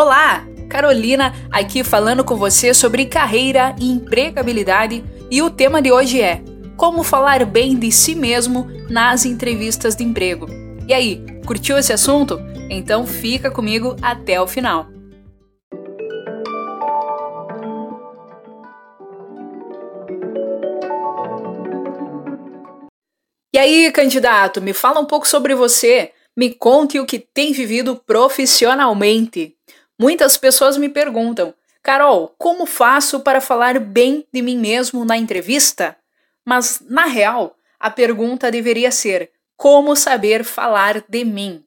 Olá, 0.00 0.46
Carolina 0.70 1.34
aqui 1.50 1.82
falando 1.82 2.22
com 2.22 2.36
você 2.36 2.72
sobre 2.72 3.04
carreira 3.04 3.74
e 3.80 3.90
empregabilidade 3.90 5.04
e 5.28 5.42
o 5.42 5.50
tema 5.50 5.82
de 5.82 5.90
hoje 5.90 6.22
é 6.22 6.40
como 6.76 7.02
falar 7.02 7.44
bem 7.44 7.76
de 7.76 7.90
si 7.90 8.14
mesmo 8.14 8.68
nas 8.88 9.24
entrevistas 9.24 9.96
de 9.96 10.04
emprego. 10.04 10.46
E 10.86 10.94
aí, 10.94 11.20
curtiu 11.44 11.76
esse 11.76 11.92
assunto? 11.92 12.38
Então 12.70 13.08
fica 13.08 13.50
comigo 13.50 13.96
até 14.00 14.40
o 14.40 14.46
final. 14.46 14.86
E 23.52 23.58
aí, 23.58 23.90
candidato, 23.90 24.62
me 24.62 24.72
fala 24.72 25.00
um 25.00 25.06
pouco 25.06 25.26
sobre 25.26 25.56
você. 25.56 26.12
Me 26.36 26.54
conte 26.54 27.00
o 27.00 27.04
que 27.04 27.18
tem 27.18 27.52
vivido 27.52 27.96
profissionalmente. 27.96 29.57
Muitas 29.98 30.36
pessoas 30.36 30.76
me 30.76 30.88
perguntam: 30.88 31.52
Carol, 31.82 32.34
como 32.38 32.66
faço 32.66 33.20
para 33.20 33.40
falar 33.40 33.80
bem 33.80 34.24
de 34.32 34.40
mim 34.40 34.56
mesmo 34.56 35.04
na 35.04 35.16
entrevista? 35.16 35.96
Mas, 36.44 36.80
na 36.88 37.06
real, 37.06 37.56
a 37.80 37.90
pergunta 37.90 38.50
deveria 38.50 38.92
ser: 38.92 39.32
como 39.56 39.96
saber 39.96 40.44
falar 40.44 41.02
de 41.08 41.24
mim? 41.24 41.64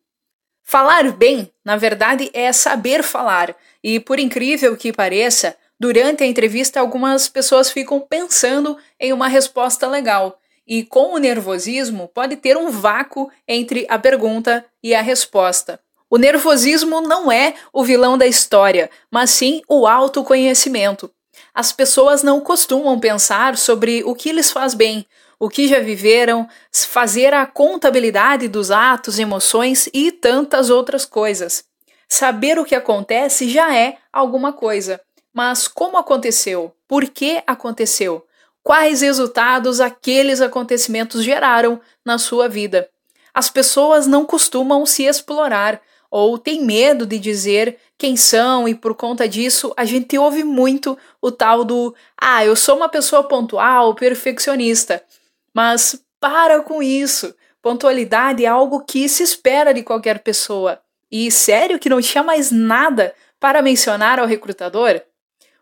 Falar 0.64 1.12
bem, 1.12 1.52
na 1.66 1.76
verdade, 1.76 2.30
é 2.34 2.54
saber 2.54 3.04
falar, 3.04 3.54
e 3.84 4.00
por 4.00 4.18
incrível 4.18 4.78
que 4.78 4.94
pareça, 4.94 5.58
durante 5.78 6.24
a 6.24 6.28
entrevista 6.28 6.80
algumas 6.80 7.28
pessoas 7.28 7.70
ficam 7.70 8.00
pensando 8.00 8.78
em 8.98 9.12
uma 9.12 9.28
resposta 9.28 9.86
legal, 9.88 10.40
e 10.66 10.86
com 10.86 11.14
o 11.14 11.18
nervosismo 11.18 12.08
pode 12.08 12.38
ter 12.38 12.56
um 12.56 12.70
vácuo 12.70 13.30
entre 13.46 13.86
a 13.90 14.00
pergunta 14.00 14.64
e 14.82 14.96
a 14.96 15.02
resposta. 15.02 15.82
O 16.12 16.18
nervosismo 16.18 17.00
não 17.00 17.32
é 17.32 17.54
o 17.72 17.86
vilão 17.86 18.18
da 18.18 18.28
história, 18.28 18.92
mas 19.10 19.30
sim 19.30 19.62
o 19.66 19.88
autoconhecimento. 19.88 21.10
As 21.54 21.72
pessoas 21.72 22.22
não 22.22 22.42
costumam 22.42 23.00
pensar 23.00 23.58
sobre 23.58 24.04
o 24.04 24.14
que 24.14 24.34
lhes 24.34 24.52
faz 24.52 24.74
bem, 24.74 25.06
o 25.40 25.48
que 25.48 25.70
já 25.70 25.80
viveram, 25.80 26.50
fazer 26.70 27.34
a 27.34 27.46
contabilidade 27.46 28.50
dos 28.50 28.72
atos, 28.72 29.20
emoções 29.20 29.88
e 29.94 30.12
tantas 30.12 30.70
outras 30.70 31.06
coisas. 31.06 31.64
Saber 32.10 32.60
o 32.60 32.66
que 32.66 32.76
acontece 32.76 33.50
já 33.50 33.74
é 33.74 33.96
alguma 34.12 34.52
coisa. 34.52 35.00
Mas 35.34 35.66
como 35.66 35.98
aconteceu? 35.98 36.76
Por 36.90 37.06
que 37.06 37.42
aconteceu? 37.48 38.26
Quais 38.62 39.00
resultados 39.00 39.80
aqueles 39.80 40.42
acontecimentos 40.42 41.24
geraram 41.24 41.80
na 42.04 42.18
sua 42.18 42.50
vida? 42.50 42.90
As 43.34 43.50
pessoas 43.50 44.08
não 44.08 44.26
costumam 44.26 44.86
se 44.86 45.04
explorar, 45.04 45.82
ou 46.12 46.38
tem 46.38 46.62
medo 46.62 47.06
de 47.06 47.18
dizer 47.18 47.78
quem 47.98 48.18
são 48.18 48.68
e 48.68 48.76
por 48.76 48.94
conta 48.94 49.30
disso 49.30 49.74
a 49.78 49.86
gente 49.86 50.18
ouve 50.18 50.44
muito 50.44 50.98
o 51.22 51.32
tal 51.32 51.64
do 51.64 51.96
ah, 52.20 52.46
eu 52.46 52.56
sou 52.56 52.76
uma 52.76 52.90
pessoa 52.90 53.24
pontual, 53.24 53.96
perfeccionista. 53.96 55.02
Mas 55.54 56.04
para 56.20 56.62
com 56.62 56.84
isso. 56.84 57.34
Pontualidade 57.62 58.44
é 58.44 58.48
algo 58.48 58.84
que 58.84 59.08
se 59.08 59.24
espera 59.24 59.74
de 59.74 59.84
qualquer 59.84 60.20
pessoa. 60.20 60.82
E 61.12 61.32
sério 61.32 61.80
que 61.80 61.90
não 61.90 62.02
tinha 62.02 62.24
mais 62.24 62.52
nada 62.52 63.14
para 63.40 63.62
mencionar 63.62 64.20
ao 64.20 64.28
recrutador? 64.28 65.02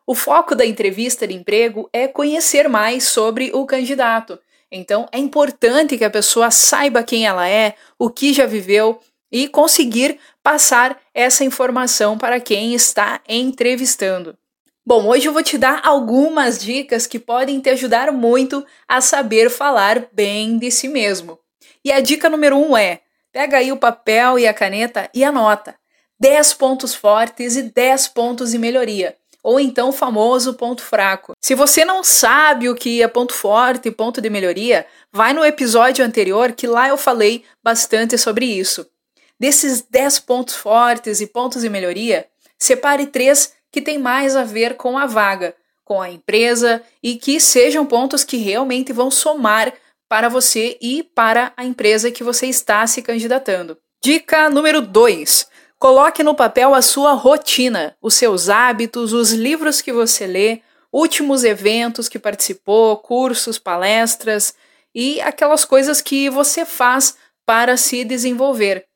O 0.05 0.15
foco 0.15 0.55
da 0.55 0.65
entrevista 0.65 1.27
de 1.27 1.35
emprego 1.35 1.89
é 1.93 2.07
conhecer 2.07 2.67
mais 2.67 3.03
sobre 3.03 3.51
o 3.53 3.65
candidato. 3.65 4.39
Então, 4.71 5.07
é 5.11 5.17
importante 5.17 5.97
que 5.97 6.03
a 6.03 6.09
pessoa 6.09 6.51
saiba 6.51 7.03
quem 7.03 7.25
ela 7.25 7.47
é, 7.47 7.75
o 7.97 8.09
que 8.09 8.33
já 8.33 8.45
viveu 8.45 8.99
e 9.31 9.47
conseguir 9.47 10.19
passar 10.43 10.99
essa 11.13 11.43
informação 11.43 12.17
para 12.17 12.39
quem 12.39 12.73
está 12.73 13.21
entrevistando. 13.27 14.37
Bom, 14.85 15.07
hoje 15.07 15.27
eu 15.27 15.33
vou 15.33 15.43
te 15.43 15.57
dar 15.57 15.81
algumas 15.83 16.59
dicas 16.59 17.05
que 17.05 17.19
podem 17.19 17.59
te 17.59 17.69
ajudar 17.69 18.11
muito 18.11 18.65
a 18.87 19.01
saber 19.01 19.49
falar 19.49 20.07
bem 20.11 20.57
de 20.57 20.71
si 20.71 20.87
mesmo. 20.87 21.37
E 21.85 21.91
a 21.91 21.99
dica 21.99 22.29
número 22.29 22.57
um 22.57 22.75
é: 22.75 23.01
pega 23.31 23.57
aí 23.57 23.71
o 23.71 23.77
papel 23.77 24.39
e 24.39 24.47
a 24.47 24.53
caneta 24.53 25.09
e 25.13 25.23
anota 25.23 25.75
10 26.19 26.53
pontos 26.55 26.95
fortes 26.95 27.55
e 27.55 27.63
10 27.63 28.07
pontos 28.09 28.51
de 28.51 28.57
melhoria. 28.57 29.15
Ou 29.41 29.59
então 29.59 29.89
o 29.89 29.93
famoso 29.93 30.55
ponto 30.55 30.81
fraco. 30.81 31.33
Se 31.39 31.55
você 31.55 31.85
não 31.85 32.03
sabe 32.03 32.67
o 32.67 32.75
que 32.75 33.01
é 33.01 33.07
ponto 33.07 33.33
forte 33.33 33.87
e 33.87 33.91
ponto 33.91 34.19
de 34.19 34.29
melhoria, 34.29 34.85
vai 35.13 35.33
no 35.33 35.45
episódio 35.45 36.03
anterior 36.03 36.51
que 36.51 36.67
lá 36.67 36.89
eu 36.89 36.97
falei 36.97 37.45
bastante 37.63 38.17
sobre 38.17 38.45
isso. 38.45 38.85
Desses 39.39 39.81
10 39.81 40.19
pontos 40.19 40.55
fortes 40.55 41.21
e 41.21 41.27
pontos 41.27 41.61
de 41.61 41.69
melhoria, 41.69 42.27
separe 42.57 43.07
três 43.07 43.53
que 43.71 43.81
têm 43.81 43.97
mais 43.97 44.35
a 44.35 44.43
ver 44.43 44.75
com 44.75 44.97
a 44.97 45.05
vaga, 45.05 45.55
com 45.85 46.01
a 46.01 46.09
empresa 46.09 46.83
e 47.01 47.15
que 47.15 47.39
sejam 47.39 47.85
pontos 47.85 48.23
que 48.23 48.37
realmente 48.37 48.91
vão 48.91 49.09
somar 49.09 49.73
para 50.09 50.27
você 50.27 50.77
e 50.81 51.03
para 51.03 51.53
a 51.55 51.63
empresa 51.63 52.11
que 52.11 52.23
você 52.23 52.47
está 52.47 52.85
se 52.85 53.01
candidatando. 53.01 53.77
Dica 54.03 54.49
número 54.49 54.81
2. 54.81 55.47
Coloque 55.77 56.23
no 56.23 56.35
papel 56.35 56.75
a 56.75 56.81
sua 56.81 57.13
rotina, 57.13 57.95
os 58.01 58.15
seus 58.15 58.49
hábitos, 58.49 59.13
os 59.13 59.31
livros 59.31 59.81
que 59.81 59.93
você 59.93 60.27
lê, 60.27 60.61
últimos 60.91 61.45
eventos 61.45 62.09
que 62.09 62.19
participou, 62.19 62.97
cursos, 62.97 63.57
palestras 63.57 64.53
e 64.93 65.21
aquelas 65.21 65.63
coisas 65.63 66.01
que 66.01 66.29
você 66.29 66.65
faz 66.65 67.15
para 67.45 67.77
se 67.77 68.03
desenvolver. 68.03 68.88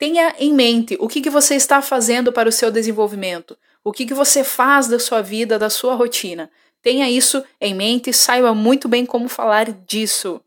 Tenha 0.00 0.34
em 0.38 0.54
mente 0.54 0.96
o 0.98 1.06
que, 1.06 1.20
que 1.20 1.28
você 1.28 1.56
está 1.56 1.82
fazendo 1.82 2.32
para 2.32 2.48
o 2.48 2.52
seu 2.52 2.70
desenvolvimento, 2.70 3.54
o 3.84 3.92
que, 3.92 4.06
que 4.06 4.14
você 4.14 4.42
faz 4.42 4.88
da 4.88 4.98
sua 4.98 5.20
vida, 5.20 5.58
da 5.58 5.68
sua 5.68 5.94
rotina. 5.94 6.50
Tenha 6.80 7.10
isso 7.10 7.44
em 7.60 7.74
mente 7.74 8.08
e 8.08 8.14
saiba 8.14 8.54
muito 8.54 8.88
bem 8.88 9.04
como 9.04 9.28
falar 9.28 9.70
disso. 9.70 10.40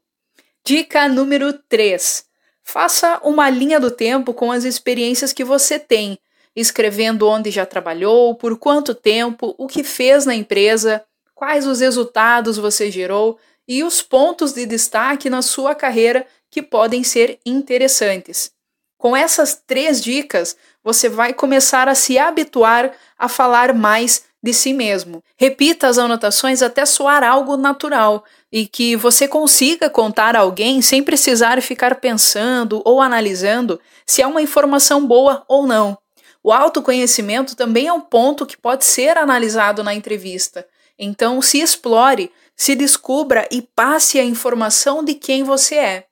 Dica 0.66 1.08
número 1.08 1.54
3. 1.70 2.26
Faça 2.64 3.22
uma 3.24 3.48
linha 3.48 3.80
do 3.80 3.92
tempo 3.92 4.34
com 4.34 4.52
as 4.52 4.64
experiências 4.64 5.32
que 5.32 5.44
você 5.44 5.78
tem, 5.78 6.18
escrevendo 6.56 7.30
onde 7.30 7.52
já 7.52 7.64
trabalhou, 7.64 8.34
por 8.34 8.58
quanto 8.58 8.96
tempo, 8.96 9.54
o 9.60 9.68
que 9.68 9.84
fez 9.84 10.26
na 10.26 10.34
empresa, 10.34 11.06
quais 11.36 11.68
os 11.68 11.80
resultados 11.80 12.58
você 12.58 12.90
gerou 12.90 13.38
e 13.68 13.84
os 13.84 14.02
pontos 14.02 14.52
de 14.52 14.66
destaque 14.66 15.30
na 15.30 15.44
sua 15.44 15.76
carreira 15.76 16.26
que 16.50 16.64
podem 16.64 17.04
ser 17.04 17.40
interessantes. 17.46 18.52
Com 19.04 19.18
essas 19.18 19.62
três 19.68 20.02
dicas, 20.02 20.56
você 20.82 21.10
vai 21.10 21.34
começar 21.34 21.90
a 21.90 21.94
se 21.94 22.18
habituar 22.18 22.94
a 23.20 23.28
falar 23.28 23.74
mais 23.74 24.24
de 24.42 24.54
si 24.54 24.72
mesmo. 24.72 25.22
Repita 25.36 25.90
as 25.90 25.98
anotações 25.98 26.62
até 26.62 26.86
soar 26.86 27.22
algo 27.22 27.58
natural 27.58 28.24
e 28.50 28.66
que 28.66 28.96
você 28.96 29.28
consiga 29.28 29.90
contar 29.90 30.38
a 30.38 30.40
alguém 30.40 30.82
sem 30.82 31.04
precisar 31.04 31.62
ficar 31.62 31.96
pensando 31.96 32.82
ou 32.86 33.02
analisando 33.02 33.78
se 34.06 34.22
é 34.22 34.26
uma 34.26 34.42
informação 34.42 35.06
boa 35.06 35.44
ou 35.50 35.68
não. 35.68 35.98
O 36.42 36.54
autoconhecimento 36.54 37.58
também 37.58 37.88
é 37.88 37.92
um 37.92 38.00
ponto 38.00 38.46
que 38.46 38.56
pode 38.56 38.86
ser 38.86 39.18
analisado 39.18 39.84
na 39.84 39.94
entrevista. 39.94 40.66
Então, 40.98 41.42
se 41.42 41.60
explore, 41.60 42.32
se 42.56 42.74
descubra 42.74 43.50
e 43.52 43.62
passe 43.62 44.18
a 44.18 44.24
informação 44.24 45.04
de 45.04 45.14
quem 45.14 45.44
você 45.44 45.76
é. 45.76 46.06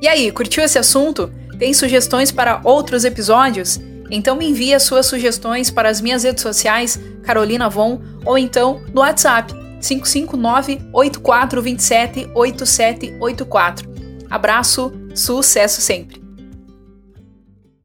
E 0.00 0.08
aí, 0.08 0.32
curtiu 0.32 0.64
esse 0.64 0.78
assunto? 0.78 1.43
Tem 1.58 1.72
sugestões 1.72 2.30
para 2.30 2.60
outros 2.64 3.04
episódios? 3.04 3.80
Então 4.10 4.36
me 4.36 4.48
envie 4.48 4.74
as 4.74 4.82
suas 4.82 5.06
sugestões 5.06 5.70
para 5.70 5.88
as 5.88 6.00
minhas 6.00 6.24
redes 6.24 6.42
sociais, 6.42 7.00
Carolina 7.22 7.68
Von, 7.68 8.00
ou 8.24 8.36
então 8.36 8.82
no 8.92 9.00
WhatsApp 9.00 9.52
559 9.80 10.80
8427 10.92 12.30
8784. 12.34 13.88
Abraço, 14.30 14.92
sucesso 15.14 15.80
sempre! 15.80 16.23